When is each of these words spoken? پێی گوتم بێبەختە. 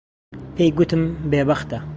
پێی 0.55 0.71
گوتم 0.77 1.03
بێبەختە. 1.31 1.79